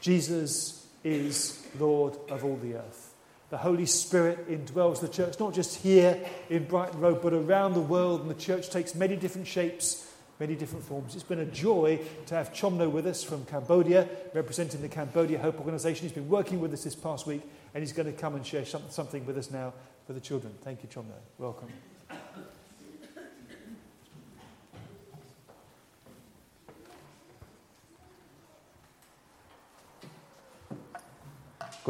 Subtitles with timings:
[0.00, 3.14] Jesus is Lord of all the earth.
[3.50, 7.80] The Holy Spirit indwells the church, not just here in Brighton Road, but around the
[7.80, 10.08] world, and the church takes many different shapes,
[10.38, 11.14] many different forms.
[11.14, 15.58] It's been a joy to have Chomno with us from Cambodia, representing the Cambodia Hope
[15.58, 16.04] Organization.
[16.04, 17.42] He's been working with us this past week,
[17.74, 19.74] and he's going to come and share something with us now
[20.06, 20.54] for the children.
[20.62, 21.18] Thank you, Chomno.
[21.38, 21.68] Welcome.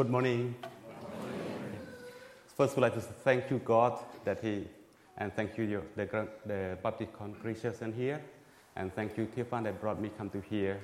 [0.01, 0.55] Good morning.
[2.57, 4.67] First, we'd like to thank you, God, that He,
[5.19, 8.19] and thank you, the, the Baptist congregation here,
[8.75, 10.81] and thank you, Tearfund, that brought me come to here,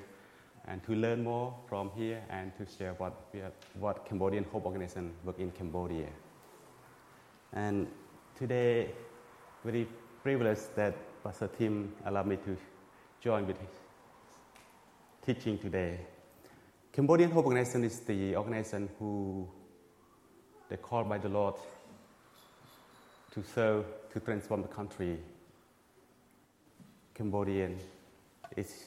[0.68, 3.42] and to learn more from here, and to share what we
[3.80, 6.10] what Cambodian Hope Organization work in Cambodia.
[7.54, 7.88] And
[8.38, 8.92] today,
[9.64, 9.88] very
[10.22, 12.56] privileged that Pastor Tim allowed me to
[13.20, 13.70] join with his
[15.26, 16.02] teaching today.
[16.98, 19.48] Cambodian Hope Organization is the organization who
[20.68, 21.54] they called by the Lord
[23.36, 25.20] to serve, to transform the country.
[27.14, 27.78] Cambodian
[28.56, 28.86] is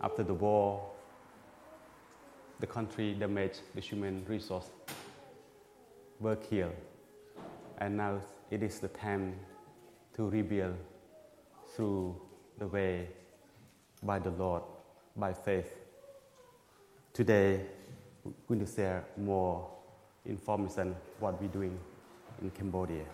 [0.00, 0.92] after the war,
[2.60, 4.70] the country damaged, the human resource
[6.20, 6.76] were killed.
[7.78, 9.34] And now it is the time
[10.14, 10.76] to rebuild
[11.74, 12.14] through
[12.60, 13.08] the way
[14.04, 14.62] by the Lord,
[15.16, 15.81] by faith.
[17.14, 17.60] Today,
[18.24, 19.68] we're going to share more
[20.24, 21.78] information what we're doing
[22.40, 23.04] in Cambodia.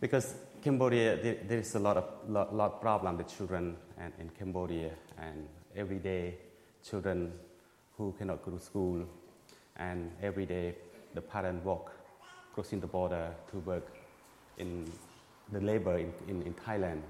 [0.00, 4.30] Because Cambodia, there, there is a lot of lot, lot problem with children and in
[4.30, 6.36] Cambodia, and every day
[6.82, 7.34] children
[7.98, 9.04] who cannot go to school,
[9.76, 10.74] and every day
[11.12, 11.92] the parent walk
[12.54, 13.94] crossing the border to work
[14.56, 14.90] in
[15.52, 17.02] the labor in, in, in Thailand,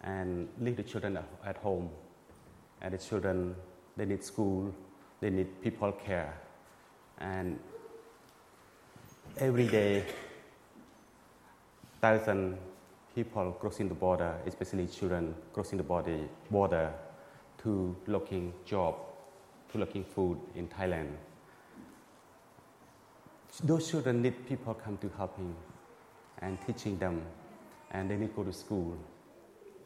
[0.00, 1.88] and leave the children at, at home,
[2.82, 3.54] and the children
[3.96, 4.74] they need school
[5.20, 6.34] they need people care.
[7.18, 7.58] And
[9.38, 10.04] every day,
[12.00, 12.56] thousand
[13.14, 16.18] people crossing the border, especially children crossing the border,
[16.50, 16.92] border
[17.62, 18.96] to looking job,
[19.72, 21.08] to looking food in Thailand.
[23.64, 25.54] Those children need people come to helping
[26.40, 27.20] and teaching them,
[27.90, 28.96] and they need to go to school.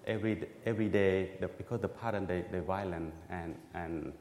[0.06, 4.12] Every, every day, the, because the parents they, they violent and, and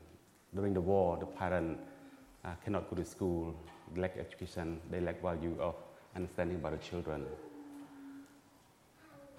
[0.56, 1.82] during the war, the parents
[2.46, 3.56] uh, cannot go to school,
[3.96, 5.76] lack education, they lack value of
[6.16, 7.26] understanding about the children.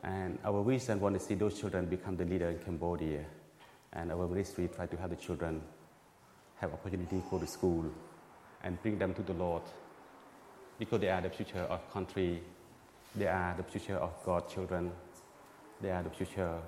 [0.02, 3.24] And our vision want to see those children become the leader in Cambodia.
[3.92, 5.62] And our ministry try to have the children
[6.56, 7.84] have opportunity to go to school
[8.62, 9.62] and bring them to the Lord
[10.78, 12.42] because they are the future of country,
[13.14, 14.90] they are the future of God's children,
[15.80, 16.58] they are the future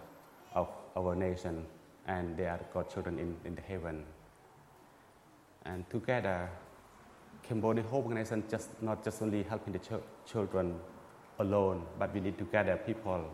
[0.54, 1.64] of our nation,
[2.06, 4.04] and they are God's children in, in the heaven.
[5.66, 6.48] And together,
[7.42, 10.78] Cambodian Hope Organization just not just only helping the ch- children
[11.38, 13.24] alone, but we need to gather people,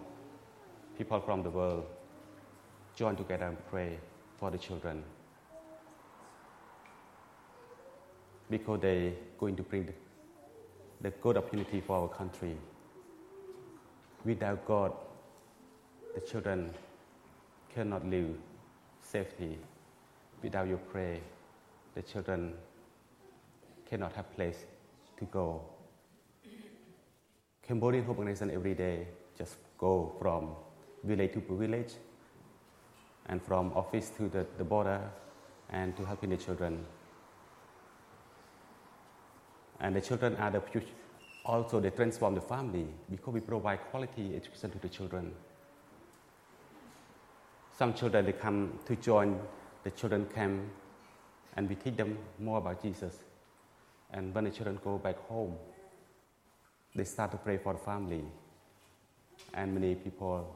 [0.96, 1.84] people from the world,
[2.96, 3.98] join together and pray
[4.38, 5.04] for the children.
[8.50, 9.92] Because they're going to bring
[11.00, 12.56] the, good opportunity for our country.
[14.24, 14.92] Without God,
[16.14, 16.70] the children
[17.74, 18.36] cannot live
[19.00, 19.58] safely
[20.42, 21.18] Without your prayer,
[21.94, 22.54] the children
[23.88, 24.64] cannot have place
[25.18, 25.60] to go.
[27.62, 30.50] Cambodian Hope Organization every day just go from
[31.04, 31.94] village to village
[33.26, 35.00] and from office to the, the border
[35.70, 36.84] and to helping the children.
[39.80, 40.86] And the children are the future.
[41.44, 45.32] Also, they transform the family because we provide quality education to the children.
[47.76, 49.40] Some children they come to join
[49.82, 50.62] the children camp
[51.56, 53.18] and we teach them more about Jesus.
[54.12, 55.54] And when the children go back home,
[56.94, 58.24] they start to pray for the family.
[59.54, 60.54] And many people,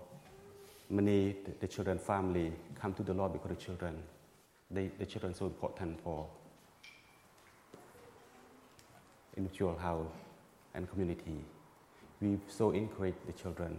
[0.90, 4.02] many the children family come to the Lord because the children,
[4.70, 6.26] they, the children so important for
[9.36, 10.06] individual house
[10.74, 11.44] and community.
[12.20, 13.78] We so encourage the children.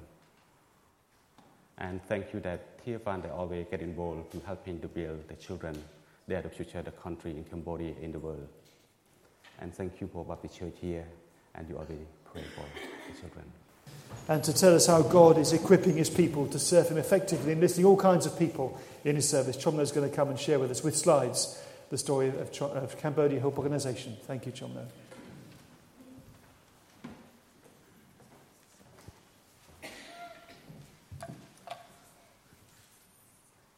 [1.80, 5.84] And thank you that Tearfund they always get involved to helping to build the children
[6.28, 8.50] they are the future of the country in Cambodia, in the world.
[9.62, 11.06] And thank you for Baptist Church here,
[11.56, 12.66] and you are really praying for
[13.12, 13.46] the children.
[14.28, 17.86] And to tell us how God is equipping his people to serve him effectively, enlisting
[17.86, 19.56] all kinds of people in his service.
[19.56, 22.62] Chomno is going to come and share with us with slides the story of, Ch-
[22.64, 24.18] of Cambodia Hope Organization.
[24.24, 24.86] Thank you, Chomno.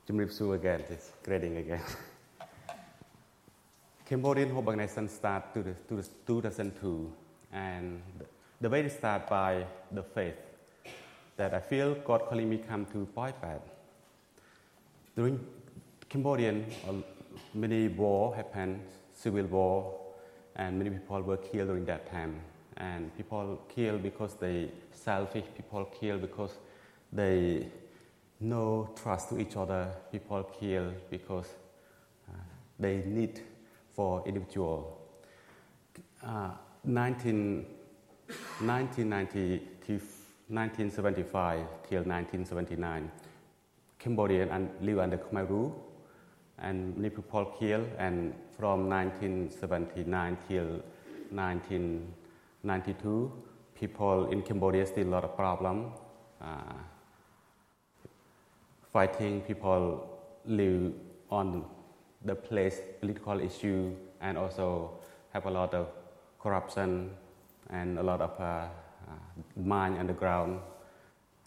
[0.07, 1.81] Jim Ripsu again, it's grading again.
[4.09, 7.13] Cambodian Hope Organization started to 2002,
[7.53, 8.01] and
[8.59, 10.33] the way it start by the faith
[11.37, 13.61] that I feel God calling me come to Poipat.
[15.15, 15.39] During
[16.09, 16.65] Cambodian,
[17.53, 18.79] many war happened,
[19.13, 19.99] civil war,
[20.55, 22.41] and many people were killed during that time.
[22.77, 25.45] And people killed because they selfish.
[25.55, 26.57] People killed because
[27.13, 27.67] they
[28.39, 29.87] no trust to each other.
[30.11, 31.53] People kill because
[32.27, 32.33] uh,
[32.79, 33.39] they need
[33.99, 34.97] for individual.
[36.23, 36.51] Uh,
[36.85, 37.65] 19,
[38.63, 39.59] 1990
[40.47, 41.59] 1975
[41.89, 43.11] till 1979,
[43.99, 45.73] Cambodian and live under Khmer Rouge,
[46.59, 47.89] and many people killed.
[47.97, 50.81] And from 1979 till
[51.31, 53.31] 1992,
[53.75, 55.91] people in Cambodia still a lot of problem.
[56.41, 56.73] Uh,
[58.93, 60.07] fighting people
[60.45, 60.93] live
[61.29, 61.65] on
[62.25, 64.91] the place political issue and also
[65.33, 65.87] have a lot of
[66.39, 67.11] corruption
[67.69, 69.13] and a lot of uh, uh,
[69.55, 70.59] mine underground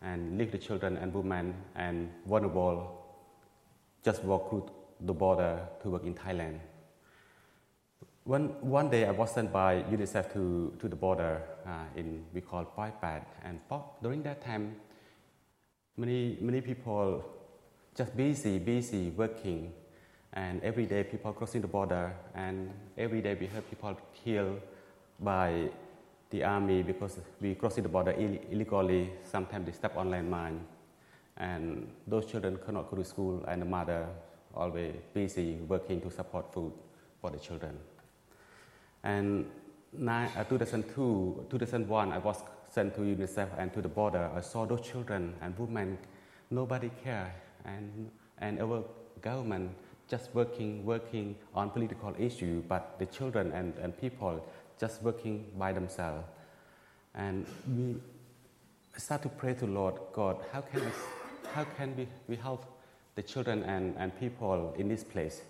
[0.03, 3.05] and leave the children and women and vulnerable
[4.05, 4.69] just walk through
[5.01, 6.59] the border to work in Thailand.
[8.25, 12.41] One, one day I was sent by UNICEF to, to the border uh, in we
[12.41, 13.61] call Poipat and
[14.01, 14.77] during that time
[15.97, 17.25] many, many people
[17.97, 19.73] just busy, busy working
[20.35, 24.61] and every day people crossing the border and every day we heard people killed
[25.21, 25.69] by
[26.31, 29.11] the army because we crossing the border Ill- illegally.
[29.23, 30.59] Sometimes they step on landmine,
[31.37, 34.07] and those children cannot go to school, and the mother
[34.55, 36.73] always busy working to support food
[37.21, 37.79] for the children.
[39.05, 39.47] And
[40.09, 44.31] uh, 2002, 2001, I was sent to UNICEF and to the border.
[44.35, 45.99] I saw those children and women,
[46.51, 47.35] nobody care,
[47.65, 48.83] and and our
[49.21, 49.71] government
[50.13, 54.45] just working working on political issue, but the children and, and people
[54.79, 56.27] just working by themselves.
[57.15, 57.97] And we
[58.99, 60.91] start to pray to Lord God, how can we,
[61.55, 62.63] how can we, we help
[63.15, 65.41] the children and, and people in this place?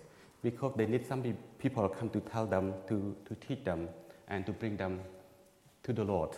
[0.41, 1.21] Because they need some
[1.59, 3.89] people come to tell them, to, to teach them,
[4.29, 5.01] and to bring them
[5.83, 6.37] to the Lord.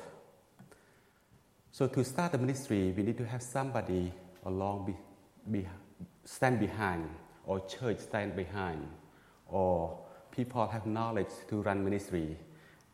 [1.72, 4.12] So to start the ministry, we need to have somebody
[4.46, 4.96] along, be,
[5.52, 5.68] be,
[6.24, 7.08] stand behind,
[7.46, 8.88] or church stand behind,
[9.48, 9.98] or
[10.32, 12.38] people have knowledge to run ministry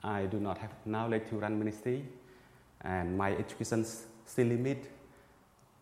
[0.03, 2.03] I do not have knowledge to run ministry,
[2.81, 3.85] and my education
[4.25, 4.89] still limit,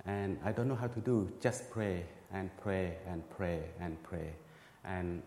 [0.05, 1.31] and I don't know how to do.
[1.39, 4.33] Just pray and pray and pray and pray.
[4.83, 5.21] And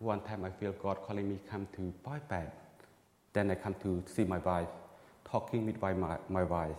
[0.00, 2.50] one time I feel God calling me come to Poipat.
[3.32, 4.68] Then I come to see my wife,
[5.24, 6.76] talking with my, my wife.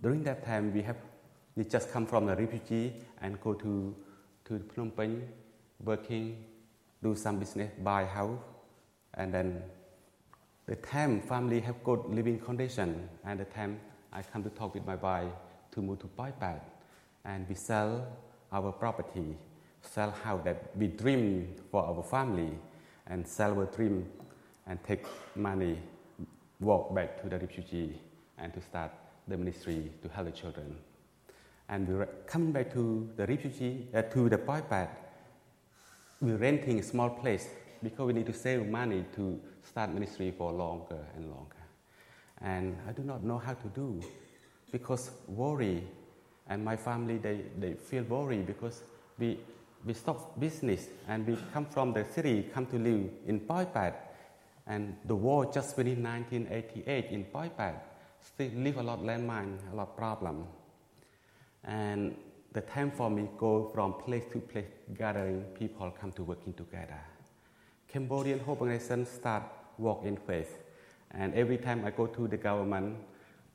[0.00, 0.96] During that time, we have
[1.56, 2.92] we just come from a refugee
[3.22, 3.94] and go to
[4.44, 5.22] to Phnom Penh,
[5.82, 6.44] working,
[7.02, 8.38] do some business, buy house,
[9.14, 9.62] and then
[10.66, 13.80] the time family have good living condition, and the time
[14.12, 15.32] I come to talk with my wife
[15.72, 16.60] to move to Poipat,
[17.24, 18.06] and we sell
[18.52, 19.36] our property,
[19.82, 22.50] sell house that we dream for our family,
[23.06, 24.06] and sell our dream,
[24.66, 25.04] and take
[25.36, 25.78] money,
[26.60, 28.00] walk back to the refugee,
[28.38, 28.92] and to start
[29.28, 30.76] the ministry to help the children.
[31.68, 34.88] And we coming back to the refugee, uh, to the Poipat,
[36.20, 37.48] we're renting a small place
[37.82, 41.56] because we need to save money to start ministry for longer and longer.
[42.40, 44.02] And I do not know how to do
[44.70, 45.82] because worry,
[46.48, 48.82] and my family, they, they feel worried because
[49.18, 49.38] we,
[49.84, 53.94] we stop business and we come from the city, come to live in Poipat.
[54.66, 57.74] And the war just finished 1988 in Poipat.
[58.20, 60.46] Still live a lot landmine, a lot problem.
[61.64, 62.16] And
[62.52, 64.66] the time for me go from place to place,
[64.96, 67.00] gathering people come to working together.
[67.88, 69.44] Cambodian Hope Organization start
[69.78, 70.58] walk in faith.
[71.12, 72.96] And every time I go to the government,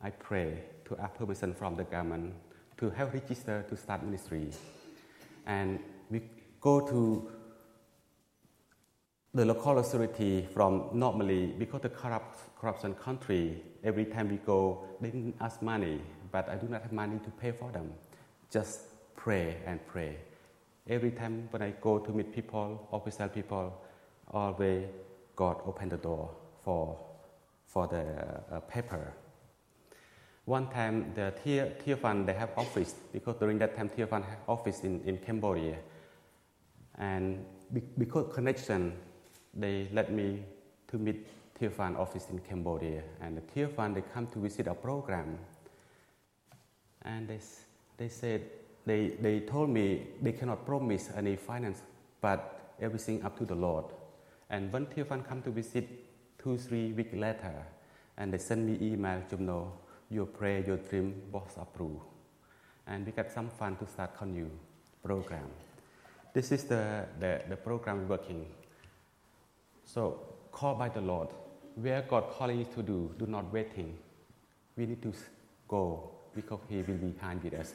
[0.01, 2.33] I pray to ask permission from the government
[2.77, 4.49] to help register to start ministry.
[5.45, 6.21] And we
[6.61, 7.29] go to
[9.33, 15.33] the local authority from normally because the corrupt, corruption country every time we go they
[15.39, 17.91] ask money but i do not have money to pay for them
[18.51, 18.81] just
[19.15, 20.17] pray and pray
[20.87, 23.73] every time when i go to meet people official people
[24.31, 24.85] always
[25.39, 26.29] God opened the door
[26.65, 26.99] for,
[27.65, 28.03] for the
[28.53, 29.13] uh, paper.
[30.43, 34.83] One time, the Tier, Tearfund, they have office, because during that time, Tearfund have office
[34.83, 35.77] in, in Cambodia.
[36.97, 38.93] And be, because connection,
[39.53, 40.43] they let me
[40.89, 41.25] to meet
[41.57, 43.03] Tearfund office in Cambodia.
[43.21, 45.37] And the Tearfund, they come to visit our program.
[47.03, 47.39] And they,
[47.97, 48.41] they said,
[48.85, 51.81] they, they told me they cannot promise any finance,
[52.21, 53.85] but everything up to the Lord.
[54.49, 55.87] And when Tearfund come to visit
[56.41, 57.65] two, three weeks later,
[58.17, 59.71] and they send me email, Chomno,
[60.09, 62.01] your prayer, your dream was approved.
[62.87, 64.49] And we got some fun to start a new
[65.03, 65.45] program.
[66.33, 68.45] This is the, the, the program working.
[69.85, 70.19] So,
[70.51, 71.29] called by the Lord,
[71.75, 73.97] where God calling you to do, do not waiting.
[74.75, 75.13] We need to
[75.67, 77.73] go because He will be kind with us.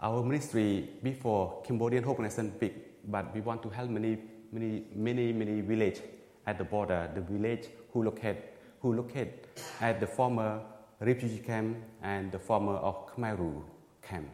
[0.00, 2.74] Our ministry before Cambodian Hope Nation big,
[3.06, 4.18] but we want to help many,
[4.52, 6.00] many, many, many village
[6.46, 7.10] at the border.
[7.14, 8.38] The village who locate,
[8.80, 9.46] who locate
[9.80, 10.60] at the former
[11.00, 13.64] refugee camp and the former of Khmer Rouge
[14.02, 14.28] camp.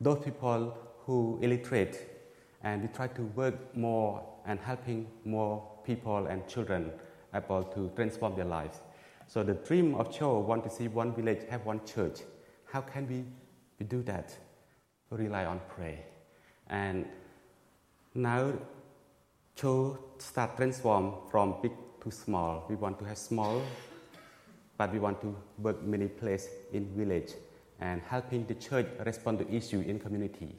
[0.00, 1.96] Those people who illiterate,
[2.62, 6.92] and we try to work more and helping more people and children
[7.34, 8.78] able to transform their lives.
[9.26, 12.20] So the dream of Cho want to see one village have one church.
[12.66, 13.24] How can we,
[13.78, 14.36] we do that?
[15.16, 16.00] rely on prayer.
[16.68, 17.06] And
[18.14, 18.52] now
[19.56, 22.64] Cho start transform from big to small.
[22.68, 23.62] We want to have small,
[24.76, 27.32] but we want to work many places in village
[27.80, 30.54] and helping the church respond to issue in community.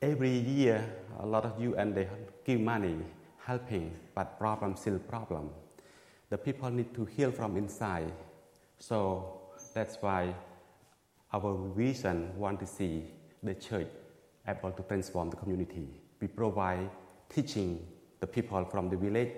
[0.00, 0.84] Every year,
[1.20, 2.08] a lot of you and they
[2.44, 2.96] give money,
[3.44, 5.50] helping, but problem still problem.
[6.32, 8.10] The people need to heal from inside.
[8.78, 9.42] So
[9.74, 10.34] that's why
[11.30, 13.04] our vision want to see
[13.42, 13.88] the church
[14.48, 15.88] able to transform the community.
[16.22, 16.88] We provide
[17.28, 17.86] teaching
[18.20, 19.28] the people from the village,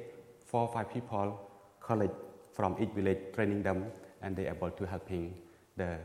[0.46, 2.12] four or five people, college
[2.52, 3.86] from each village, training them,
[4.22, 5.34] and they're able to helping
[5.76, 5.98] the,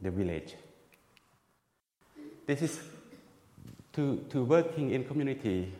[0.00, 0.54] the village.
[2.46, 2.80] This is
[3.94, 5.72] to, to working in community.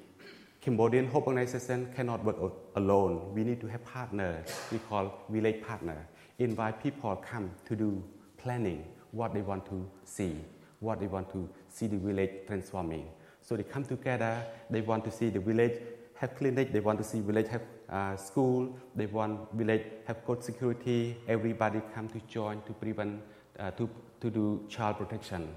[0.66, 3.32] Cambodian Hope Organization cannot work alone.
[3.32, 4.49] We need to have partners.
[4.73, 6.08] We call village partner.
[6.40, 8.02] Invite people come to do
[8.37, 10.35] planning, what they want to see,
[10.80, 13.06] what they want to see the village transforming.
[13.42, 15.80] So they come together, they want to see the village
[16.16, 20.42] have clinic, they want to see village have uh, school, they want village have good
[20.42, 23.23] security, everybody come to join to prevent,
[23.61, 23.88] uh, to,
[24.20, 25.49] to do child protection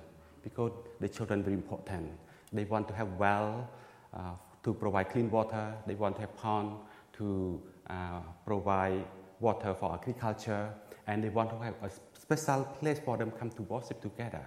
[0.44, 2.12] because the children very important.
[2.54, 3.68] They want to have well
[4.14, 6.78] uh, to provide clean water, they want to have pond
[7.14, 9.06] to uh, provide
[9.40, 10.70] water for agriculture,
[11.08, 14.46] and they want to have a special place for them come to worship together.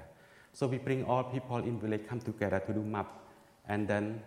[0.52, 3.08] So we bring all people in village come together to do map,
[3.68, 4.22] and then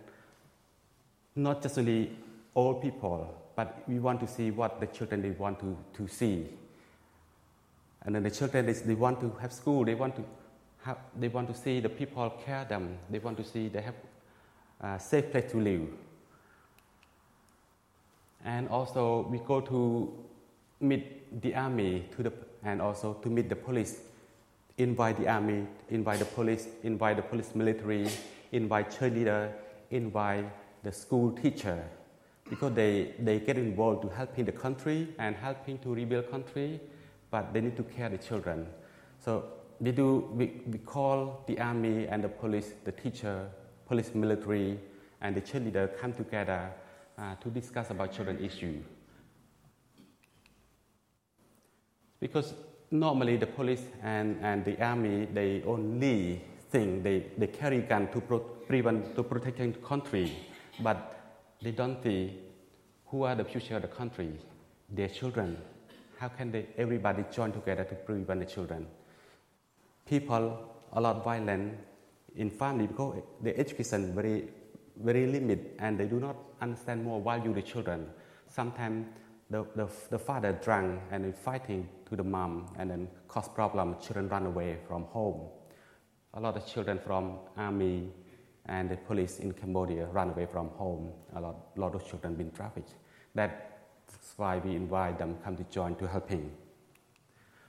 [1.34, 2.16] not just only
[2.54, 6.46] old people, but we want to see what the children they want to, to see.
[8.02, 10.24] And then the children they, they want to have school, they want to
[10.82, 13.94] have, they want to see the people care them, they want to see they have
[14.80, 15.88] a safe place to live.
[18.44, 20.12] And also we go to
[20.80, 24.00] meet the army to the and also to meet the police.
[24.78, 28.08] Invite the army, invite the police, invite the police military,
[28.52, 29.52] invite cheerleader,
[29.90, 30.44] invite
[30.82, 31.82] the school teacher,
[32.50, 36.80] because they, they get involved to helping the country and helping to rebuild country,
[37.30, 38.66] but they need to care the children.
[39.24, 39.44] So
[39.80, 43.48] we do we, we call the army and the police, the teacher,
[43.86, 44.78] police military,
[45.20, 46.70] and the cheerleader come together
[47.18, 48.82] uh, to discuss about children issue.
[52.20, 52.54] Because
[52.90, 58.20] normally the police and, and the army, they only think they, they carry gun to
[58.20, 60.32] pro- prevent, to protect the country,
[60.80, 61.14] but
[61.62, 62.38] they don't see
[63.06, 64.32] who are the future of the country,
[64.90, 65.56] their children.
[66.18, 68.86] How can they, everybody join together to prevent the children?
[70.06, 71.74] People a lot violent
[72.36, 74.48] in family because the education very,
[75.02, 78.06] very limited and they do not understand more value the children.
[78.48, 79.06] Sometimes
[79.50, 83.96] the, the, the father drunk and fighting to the mom and then cause problem.
[84.00, 85.48] Children run away from home.
[86.34, 88.10] A lot of children from army
[88.66, 91.12] and the police in Cambodia run away from home.
[91.36, 92.90] A lot, lot of children been trafficked.
[93.34, 93.52] That's
[94.36, 96.50] why we invite them come to join to helping.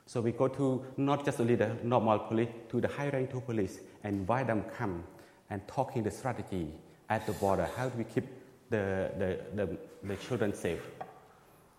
[0.06, 3.42] So we go to not just only the normal police, to the high rank to
[3.42, 5.04] police and invite them come
[5.50, 6.68] and talking the strategy
[7.10, 7.68] at the border.
[7.76, 8.26] How do we keep
[8.70, 10.82] the, the, the, the children safe?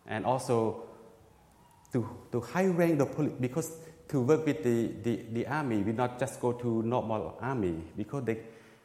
[0.08, 0.82] and also
[1.92, 3.72] to, to high rank the police, because
[4.08, 8.24] to work with the, the, the army, we not just go to normal army, because
[8.24, 8.38] they,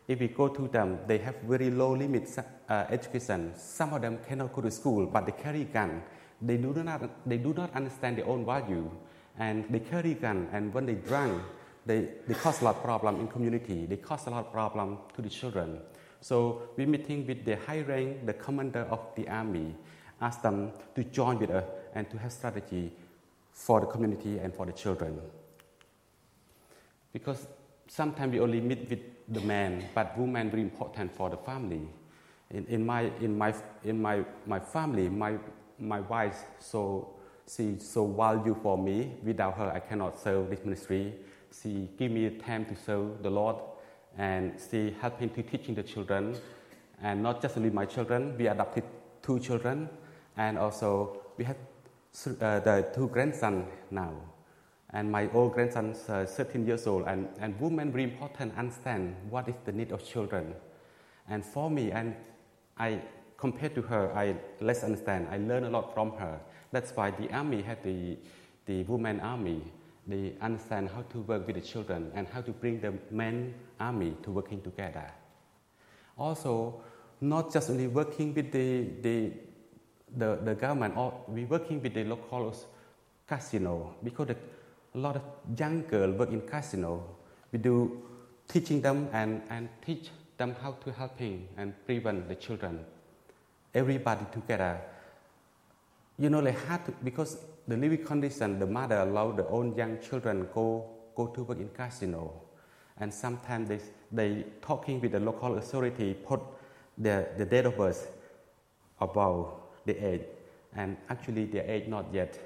[0.08, 2.30] if we go to them, they have very low limit
[2.70, 3.54] uh, education.
[3.56, 6.04] Some of them cannot go to school, but they carry gun.
[6.42, 8.92] They do not, they do not understand their own value,
[9.40, 11.42] and they carry gun, and when they drunk,
[11.86, 13.86] they, they cause a lot of problem in community.
[13.86, 15.80] They cause a lot of problem to the children.
[16.22, 19.76] So we meeting with the high rank, the commander of the army,
[20.22, 22.92] ask them to join with us and to have strategy
[23.52, 25.20] for the community and for the children.
[27.12, 27.48] Because
[27.88, 31.88] sometimes we only meet with the man, but woman very important for the family.
[32.54, 35.38] in, in, my, in, my, in my, my family, my,
[35.80, 37.10] my wife, so
[37.48, 39.16] she so value for me.
[39.24, 41.14] Without her, I cannot serve this ministry.
[41.62, 43.58] She give me time to serve the Lord,
[44.18, 46.36] and she helping to teaching the children,
[47.02, 48.36] and not just only my children.
[48.38, 48.84] We adopted
[49.22, 49.90] two children,
[50.38, 51.58] and also we have
[52.26, 54.14] uh, the two grandsons now.
[54.92, 59.16] And my old grandson is uh, 13 years old, and, and women very important understand
[59.30, 60.54] what is the need of children.
[61.28, 62.16] And for me, and
[62.78, 63.02] I
[63.38, 65.28] compared to her, I less understand.
[65.32, 66.40] I learn a lot from her.
[66.72, 68.18] That's why the army had the,
[68.66, 69.62] the women army.
[70.06, 74.16] They understand how to work with the children and how to bring the men army
[74.24, 75.10] to working together.
[76.18, 76.82] Also,
[77.22, 79.32] not just only working with the, the,
[80.18, 82.54] the, the government, or we working with the local
[83.28, 84.36] casino because the,
[84.96, 85.22] a lot of
[85.58, 87.04] young girls work in casino.
[87.52, 88.02] We do
[88.48, 92.86] teaching them and, and teach them how to helping and prevent the children.
[93.74, 94.82] Everybody together.
[96.20, 100.00] You know, they had to, because the living condition, the mother allowed the own young
[100.00, 102.42] children go, go to work in casino.
[102.98, 103.80] And sometimes they,
[104.12, 106.42] they talking with the local authority, put
[106.98, 108.12] the, the date of birth
[109.00, 109.54] above
[109.86, 110.22] the age.
[110.76, 112.40] And actually, their age not yet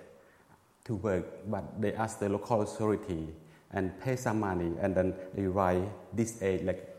[0.85, 3.27] to work, but they ask the local authority
[3.71, 5.83] and pay some money, and then they write
[6.15, 6.95] this age, like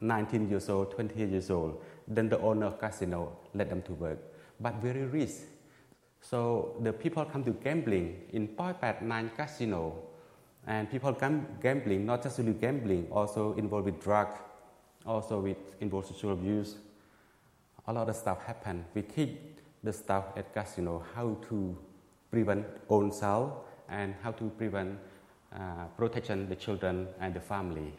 [0.00, 4.18] 19 years old, 20 years old, then the owner of casino let them to work.
[4.60, 5.30] But very rich.
[6.24, 9.94] So the people come to gambling in Poipat 9 casino.
[10.66, 14.28] And people come gambling, not just really gambling, also involved with drug,
[15.04, 16.76] also with involved sexual abuse.
[17.86, 18.86] A lot of stuff happen.
[18.94, 19.36] We teach
[19.82, 21.76] the staff at casino, how to
[22.30, 23.52] prevent own self
[23.90, 24.98] and how to prevent
[25.54, 27.92] uh, protection the children and the family.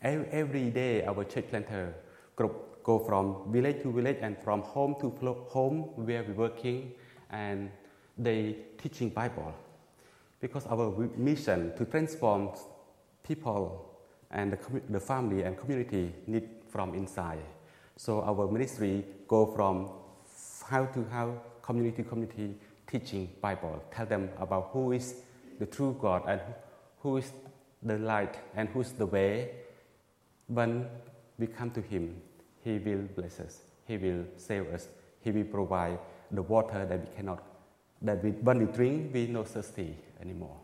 [0.00, 1.96] Every day, our church planter
[2.36, 5.10] group go from village to village and from home to
[5.54, 6.92] home where we're working,
[7.30, 7.70] and
[8.16, 9.52] they teaching Bible.
[10.40, 10.86] Because our
[11.16, 12.50] mission to transform
[13.22, 13.62] people
[14.30, 14.58] and the,
[14.88, 17.44] the family and community need from inside.
[17.96, 19.90] So our ministry go from
[20.70, 21.28] how to how
[21.60, 22.54] community to community
[22.90, 25.14] teaching Bible, tell them about who is
[25.58, 26.40] the true God and
[27.02, 27.32] who is
[27.82, 29.50] the light and who's the way
[30.46, 30.86] when
[31.38, 32.22] we come to Him,
[32.68, 34.88] He will bless us, He will save us,
[35.22, 35.98] He will provide
[36.30, 37.42] the water that we cannot,
[38.02, 40.58] that we, when we drink, we no thirsty anymore.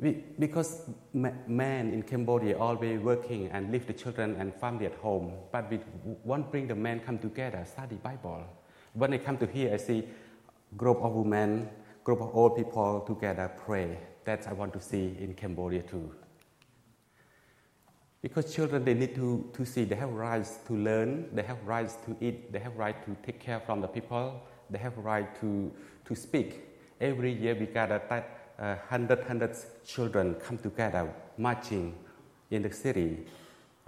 [0.00, 5.34] We, because men in Cambodia always working and leave the children and family at home,
[5.52, 5.80] but we
[6.24, 8.42] want bring the men come together, study Bible.
[8.94, 10.08] When they come to here, I see
[10.78, 11.68] group of women,
[12.02, 13.98] group of old people together pray.
[14.24, 16.14] That I want to see in Cambodia too.
[18.22, 21.96] Because children, they need to, to see, they have rights to learn, they have rights
[22.06, 25.72] to eat, they have right to take care from the people, they have right to,
[26.04, 26.60] to speak.
[27.00, 31.96] Every year we gather that uh, hundred, hundreds children come together marching
[32.52, 33.26] in the city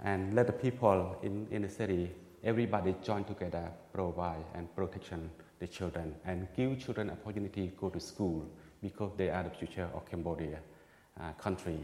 [0.03, 2.11] and let the people in, in the city,
[2.43, 8.01] everybody join together, provide and protection the children and give children opportunity to go to
[8.01, 8.45] school
[8.81, 10.59] because they are the future of Cambodia
[11.21, 11.79] uh, country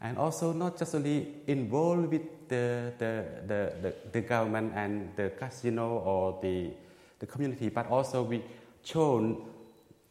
[0.00, 5.30] and also not just only involved with the, the, the, the, the government and the
[5.30, 6.70] casino or the,
[7.18, 8.42] the community, but also we
[8.82, 9.44] shown,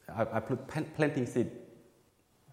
[0.09, 1.51] I, I put planting seed.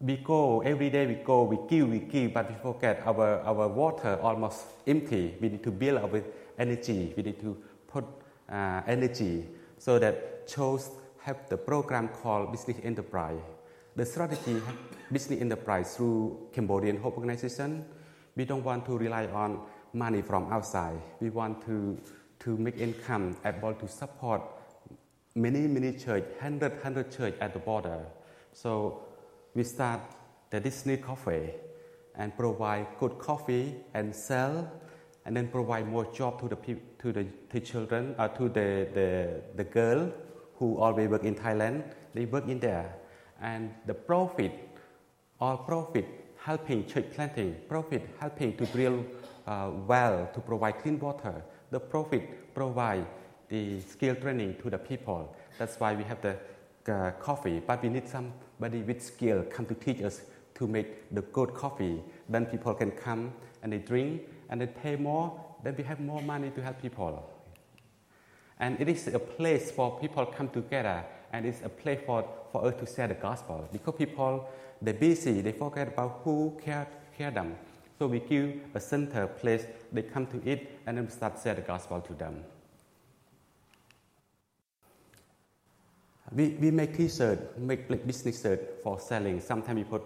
[0.01, 3.69] We go, every day we go, we give, we give, but we forget our, our
[3.69, 5.37] water almost empty.
[5.40, 6.23] We need to build our
[6.59, 8.05] energy, we need to put
[8.51, 9.47] uh, energy
[9.79, 10.90] so that shows
[11.23, 13.40] have the program called business enterprise.
[13.96, 14.61] The strategy
[15.12, 17.85] business enterprise through Cambodian Hope Organization,
[18.37, 19.61] we don't want to rely on
[19.92, 21.00] money from outside.
[21.20, 21.98] We want to,
[22.40, 24.42] to make income, able to support
[25.35, 28.07] many, many church, hundred, hundred church at the border.
[28.53, 29.03] So
[29.55, 30.00] we start
[30.50, 31.50] the Disney Coffee
[32.14, 34.70] and provide good coffee and sell
[35.24, 39.64] and then provide more job to the to the children uh, to the, the the
[39.64, 40.12] girl
[40.57, 41.85] who always work in Thailand.
[42.14, 42.94] They work in there,
[43.40, 44.53] and the profit
[45.40, 49.05] or profit helping church planting, profit helping to drill
[49.46, 51.42] uh, well to provide clean water.
[51.70, 53.07] The profit provide
[53.48, 55.35] the skill training to the people.
[55.59, 56.37] That's why we have the
[56.88, 60.22] uh, coffee, but we need somebody with skill come to teach us
[60.55, 62.03] to make the good coffee.
[62.29, 65.38] Then people can come and they drink and they pay more.
[65.62, 67.29] Then we have more money to help people.
[68.59, 72.75] And it is a place for people come together, and it's a place for, us
[72.81, 74.49] to share the gospel because people
[74.83, 77.55] they're busy, they forget about who care, care them.
[77.99, 81.55] So we give a center place, they come to it, and then we start share
[81.55, 82.43] the gospel to them.
[86.33, 89.40] We, we make t-shirt, make business shirt for selling.
[89.40, 90.03] Sometimes we put,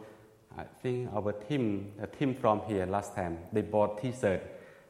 [0.58, 4.42] I think our team, the team from here last time, they bought t-shirt,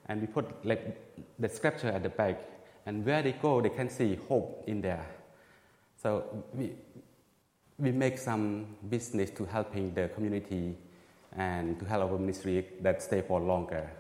[0.08, 0.96] and we put like
[1.38, 2.40] the scripture at the back,
[2.86, 5.04] and where they go, they can see hope in there.
[6.04, 6.72] So we,
[7.78, 10.76] we make some business to helping the community
[11.34, 13.90] and to help our ministry that stay for longer.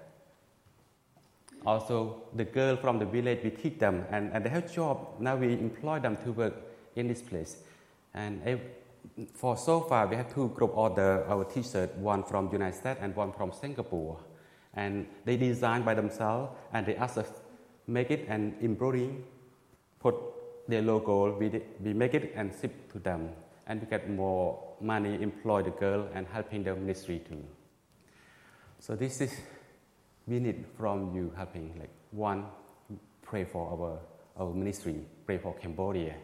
[1.64, 5.14] Also, the girl from the village, we teach them and, and they have job.
[5.18, 6.54] Now we employ them to work
[6.94, 7.56] in this place.
[8.12, 8.60] And
[9.32, 13.16] for so far, we have two group order our t-shirt, one from United States and
[13.16, 14.18] one from Singapore.
[14.74, 17.32] And they design by themselves and they ask us
[17.86, 19.24] make it and embroidering,
[20.00, 20.33] put
[20.68, 23.30] their logo, we, we make it and ship to them
[23.66, 27.42] and we get more money, employ the girl, and helping the ministry too.
[28.78, 29.34] So this is
[30.26, 31.74] we need from you helping.
[31.78, 32.46] Like one,
[33.22, 33.98] pray for our
[34.36, 34.96] our ministry,
[35.26, 36.14] pray for Cambodia,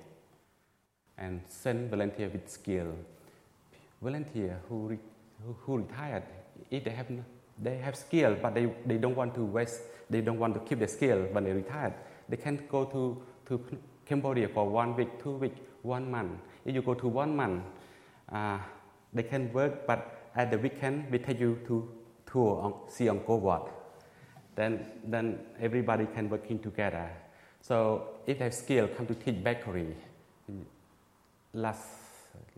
[1.17, 2.95] and send volunteer with skill.
[4.03, 4.99] Volunteer who
[5.45, 6.25] who, who retired,
[6.71, 7.07] if they have
[7.63, 10.79] they have skill, but they, they don't want to waste, they don't want to keep
[10.79, 11.95] their skill when they retired.
[12.29, 13.79] They can go to, to
[14.11, 16.33] Cambodia for one week, two weeks, one month,
[16.65, 17.63] if you go to one month,
[18.33, 18.59] uh,
[19.15, 21.89] they can work, but at the weekend we take you to
[22.31, 23.71] tour on, see Angkor Wat.
[24.57, 27.09] Then, then everybody can working together.
[27.61, 29.95] So if they have skill, come to teach bakery.
[31.53, 31.87] Last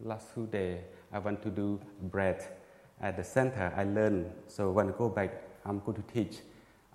[0.03, 0.81] last two days,
[1.12, 2.43] I want to do bread
[3.01, 3.73] at the center.
[3.77, 4.31] I learned.
[4.49, 6.38] So when I go back, I'm going to teach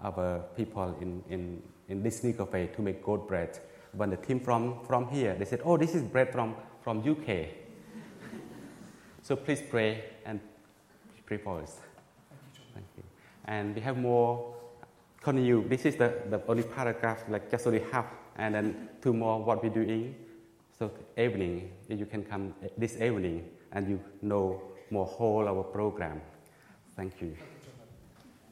[0.03, 3.59] our people in, in, in this cafe to make goat bread.
[3.93, 6.55] When the team from, from here, they said, oh, this is bread from
[6.87, 7.49] from UK.
[9.21, 10.39] so please pray and
[11.25, 11.81] pray for us.
[12.73, 13.03] Thank you.
[13.43, 14.55] And we have more
[15.21, 15.67] continue.
[15.67, 18.05] This is the, the only paragraph, like just only half,
[18.37, 20.15] and then two more what we're doing.
[20.79, 26.21] So evening, you can come eh, this evening and you know more whole our program.
[26.95, 27.35] Thank you.